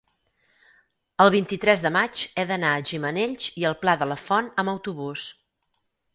[1.25, 4.75] el vint-i-tres de maig he d'anar a Gimenells i el Pla de la Font amb
[4.77, 5.29] autobús.